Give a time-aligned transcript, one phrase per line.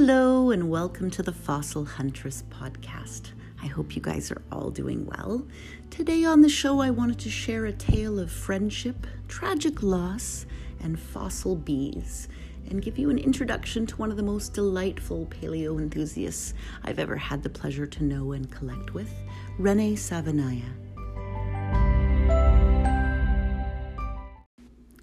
[0.00, 3.32] Hello, and welcome to the Fossil Huntress podcast.
[3.60, 5.44] I hope you guys are all doing well.
[5.90, 10.46] Today on the show, I wanted to share a tale of friendship, tragic loss,
[10.78, 12.28] and fossil bees,
[12.70, 16.54] and give you an introduction to one of the most delightful paleo enthusiasts
[16.84, 19.12] I've ever had the pleasure to know and collect with,
[19.58, 20.62] Rene Savenye.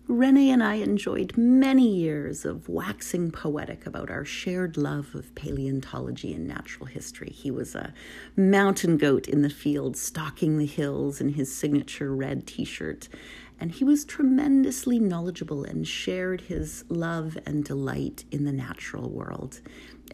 [0.07, 6.31] Rene and I enjoyed many years of waxing poetic about our shared love of paleontology
[6.31, 7.31] and natural history.
[7.31, 7.91] He was a
[8.35, 13.09] mountain goat in the field, stalking the hills in his signature red t shirt,
[13.59, 19.61] and he was tremendously knowledgeable and shared his love and delight in the natural world.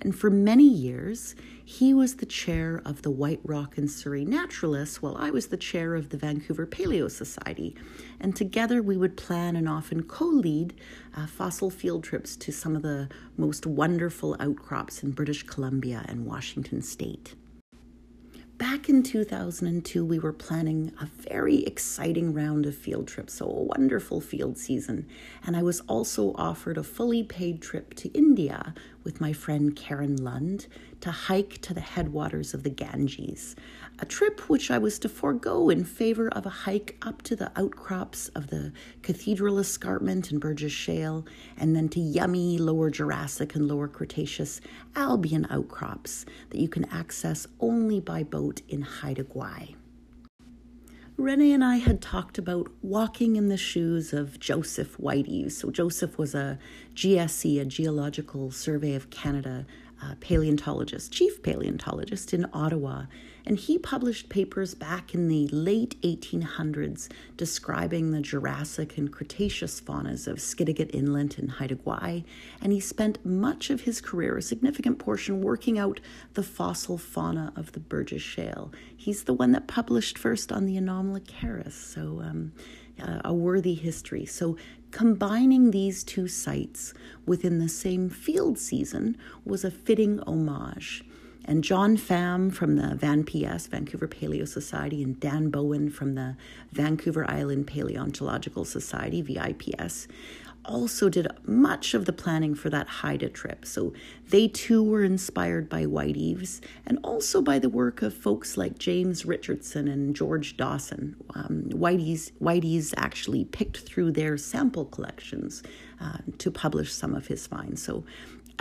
[0.01, 5.01] And for many years, he was the chair of the White Rock and Surrey Naturalists,
[5.01, 7.75] while I was the chair of the Vancouver Paleo Society.
[8.19, 10.73] And together we would plan and often co lead
[11.15, 16.25] uh, fossil field trips to some of the most wonderful outcrops in British Columbia and
[16.25, 17.35] Washington state
[18.61, 23.63] back in 2002, we were planning a very exciting round of field trips, so a
[23.63, 25.07] wonderful field season.
[25.43, 30.15] And I was also offered a fully paid trip to India with my friend Karen
[30.15, 30.67] Lund
[30.99, 33.55] to hike to the headwaters of the Ganges,
[33.97, 37.51] a trip which I was to forego in favor of a hike up to the
[37.55, 41.25] outcrops of the Cathedral Escarpment and Burgess Shale,
[41.57, 44.61] and then to yummy Lower Jurassic and Lower Cretaceous
[44.95, 49.75] Albian outcrops that you can access only by boat in Haida Gwaii.
[51.17, 55.51] Rene and I had talked about walking in the shoes of Joseph Whiteaves.
[55.51, 56.57] So, Joseph was a
[56.95, 59.65] GSC, a Geological Survey of Canada
[60.01, 63.05] uh, paleontologist, chief paleontologist in Ottawa,
[63.45, 70.27] and he published papers back in the late 1800s describing the Jurassic and Cretaceous faunas
[70.27, 72.23] of Skidegate Inlet and Haida Gwaii,
[72.61, 75.99] and he spent much of his career, a significant portion, working out
[76.33, 78.71] the fossil fauna of the Burgess Shale.
[78.95, 82.53] He's the one that published first on the Anomalocaris, so um,
[83.01, 84.25] uh, a worthy history.
[84.25, 84.57] So
[84.91, 86.93] combining these two sites
[87.25, 91.03] within the same field season was a fitting homage.
[91.45, 96.35] And John Pham from the Van PS, Vancouver Paleo Society, and Dan Bowen from the
[96.71, 100.07] Vancouver Island Paleontological Society, VIPS,
[100.65, 103.65] also did much of the planning for that Haida trip.
[103.65, 103.93] So
[104.29, 109.25] they too were inspired by Whiteaves and also by the work of folks like James
[109.25, 111.15] Richardson and George Dawson.
[111.33, 115.63] Um, Whiteaves actually picked through their sample collections
[115.99, 117.81] uh, to publish some of his finds.
[117.81, 118.03] So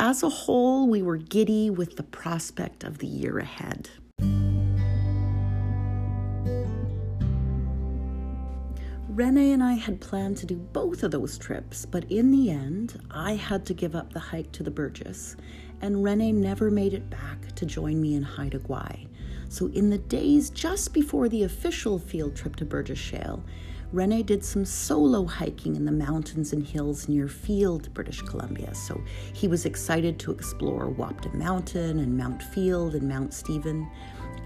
[0.01, 3.91] as a whole, we were giddy with the prospect of the year ahead.
[9.11, 12.99] Rene and I had planned to do both of those trips, but in the end,
[13.11, 15.37] I had to give up the hike to the Burgess,
[15.83, 19.07] and Rene never made it back to join me in Haida Gwaii.
[19.51, 23.45] So, in the days just before the official field trip to Burgess Shale,
[23.93, 28.73] Rene did some solo hiking in the mountains and hills near Field, British Columbia.
[28.75, 29.01] So
[29.33, 33.91] he was excited to explore Wapta Mountain and Mount Field and Mount Stephen,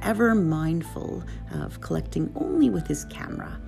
[0.01, 3.61] ever mindful of collecting only with his camera.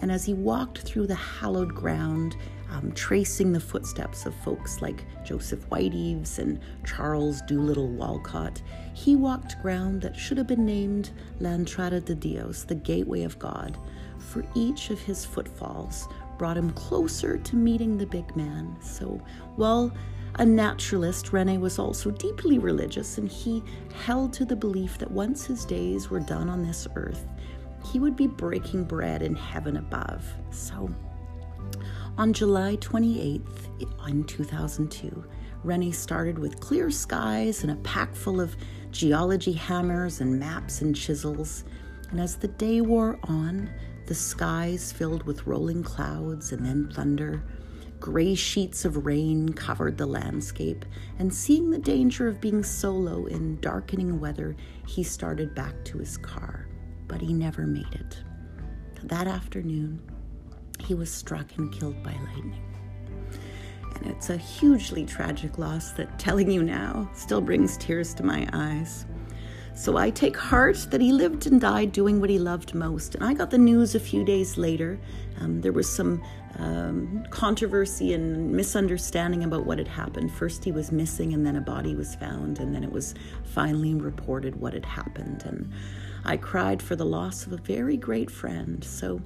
[0.00, 2.36] And as he walked through the hallowed ground,
[2.70, 8.62] um, tracing the footsteps of folks like Joseph Whiteaves and Charles Doolittle Walcott,
[8.94, 13.38] he walked ground that should have been named La Entrada de Dios, the Gateway of
[13.38, 13.78] God,
[14.30, 16.08] for each of his footfalls
[16.38, 18.76] brought him closer to meeting the big man.
[18.80, 19.20] So,
[19.56, 19.92] while
[20.36, 23.62] a naturalist, Rene was also deeply religious, and he
[24.04, 27.26] held to the belief that once his days were done on this earth,
[27.92, 30.24] he would be breaking bread in heaven above.
[30.50, 30.88] So,
[32.16, 35.24] on July 28th, in 2002,
[35.64, 38.56] Rene started with clear skies and a pack full of
[38.90, 41.64] geology hammers and maps and chisels.
[42.10, 43.70] And as the day wore on,
[44.10, 47.44] the skies filled with rolling clouds and then thunder.
[48.00, 50.84] Gray sheets of rain covered the landscape,
[51.20, 56.18] and seeing the danger of being solo in darkening weather, he started back to his
[56.18, 56.66] car.
[57.06, 58.18] But he never made it.
[59.04, 60.02] That afternoon,
[60.80, 62.60] he was struck and killed by lightning.
[63.94, 68.48] And it's a hugely tragic loss that telling you now still brings tears to my
[68.52, 69.06] eyes.
[69.74, 73.14] So I take heart that he lived and died doing what he loved most.
[73.14, 74.98] And I got the news a few days later.
[75.40, 76.22] Um, there was some
[76.58, 80.32] um, controversy and misunderstanding about what had happened.
[80.32, 83.14] First, he was missing, and then a body was found, and then it was
[83.44, 85.44] finally reported what had happened.
[85.46, 85.72] And
[86.24, 88.84] I cried for the loss of a very great friend.
[88.84, 89.22] So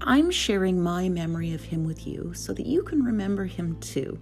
[0.00, 4.20] I'm sharing my memory of him with you so that you can remember him too.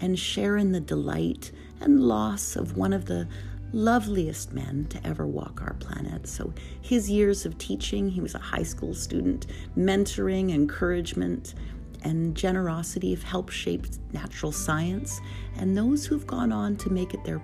[0.00, 3.28] and share in the delight and loss of one of the
[3.72, 6.26] loveliest men to ever walk our planet.
[6.26, 9.46] So, his years of teaching, he was a high school student,
[9.76, 11.54] mentoring, encouragement,
[12.02, 15.20] and generosity have helped shape natural science.
[15.56, 17.40] And those who've gone on to make it their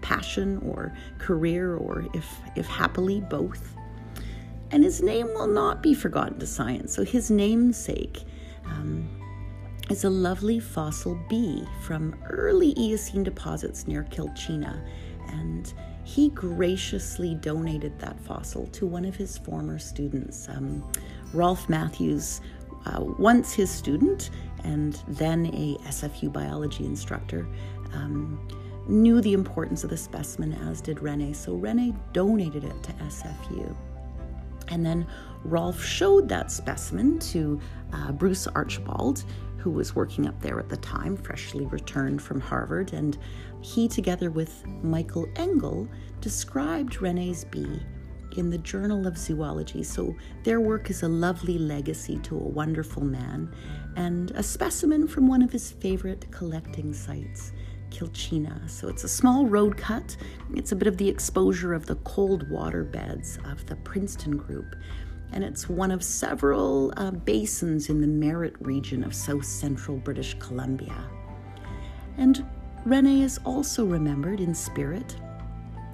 [0.00, 3.74] passion or career, or if, if happily, both.
[4.70, 6.94] And his name will not be forgotten to science.
[6.94, 8.24] So, his namesake.
[8.64, 9.08] Um,
[9.88, 14.84] is a lovely fossil bee from early Eocene deposits near Quilchena,
[15.28, 15.72] and
[16.04, 20.48] he graciously donated that fossil to one of his former students.
[20.48, 20.84] Um,
[21.32, 22.40] Rolf Mathewes,
[22.86, 24.30] uh, once his student
[24.64, 27.46] and then a SFU biology instructor,
[27.92, 28.38] um,
[28.88, 33.74] knew the importance of the specimen, as did Rene, so Rene donated it to SFU.
[34.68, 35.06] And then
[35.44, 37.60] Rolf showed that specimen to
[37.92, 39.24] uh, Bruce Archibald,
[39.66, 43.18] who was working up there at the time, freshly returned from Harvard, and
[43.62, 45.88] he, together with Michael Engel,
[46.20, 47.80] described Rene's bee
[48.36, 49.82] in the Journal of Zoology.
[49.82, 50.14] So
[50.44, 53.52] their work is a lovely legacy to a wonderful man
[53.96, 57.50] and a specimen from one of his favorite collecting sites.
[57.90, 58.70] Quilchena.
[58.70, 60.16] So it's a small road cut.
[60.54, 64.76] It's a bit of the exposure of the cold water beds of the Princeton group,
[65.32, 70.34] and it's one of several uh, basins in the Merritt region of south central British
[70.38, 71.08] Columbia.
[72.16, 72.44] And
[72.84, 75.16] Rene is also remembered in spirit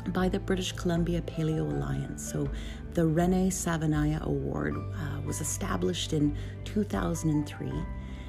[0.09, 2.31] by the British Columbia Paleo Alliance.
[2.31, 2.49] So
[2.95, 7.73] the Rene Savenye Award uh, was established in 2003,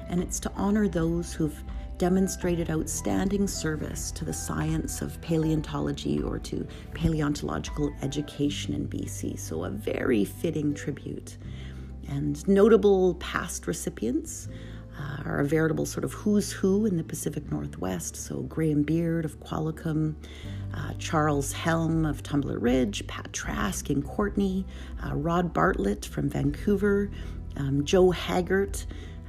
[0.08, 1.62] and it's to honor those who've
[2.04, 9.38] demonstrated outstanding service to the science of paleontology or to paleontological education in BC.
[9.38, 11.38] So, a very fitting tribute.
[12.06, 14.48] And notable past recipients
[15.00, 18.16] uh, are a veritable sort of who's who in the Pacific Northwest.
[18.16, 20.14] So, Graham Beard of Qualicum,
[20.74, 24.66] uh, Charles Helm of Tumbler Ridge, Pat Trask in Courtenay,
[25.06, 27.10] uh, Rod Bartlett from Vancouver,
[27.56, 28.84] um, Joe Haggart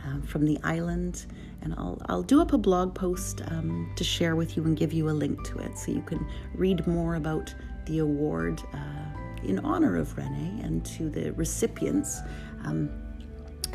[0.06, 1.25] uh, from the island
[1.62, 4.94] and I'll, I'll do up a blog post um, to share with you and give
[4.94, 7.54] you a link to it so you can read more about
[7.86, 12.22] the award uh, in honor of Rene and to the recipients
[12.63, 12.90] um,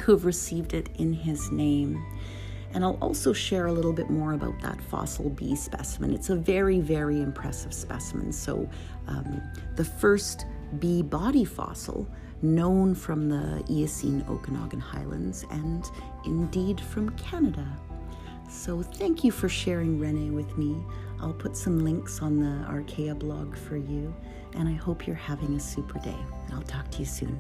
[0.01, 2.05] who have received it in his name.
[2.73, 6.15] And I'll also share a little bit more about that fossil bee specimen.
[6.15, 8.33] It's a very, very impressive specimen.
[8.33, 8.69] So,
[9.09, 9.43] um,
[9.75, 10.47] the first
[10.79, 12.09] bee body fossil
[12.43, 15.85] known from the Eocene Okanagan Highlands and
[16.25, 17.67] indeed from Canada.
[18.49, 20.77] So, thank you for sharing Rene with me.
[21.21, 24.15] I'll put some links on the Archaea blog for you,
[24.55, 26.19] and I hope you're having a super day.
[26.53, 27.39] I'll talk to you soon.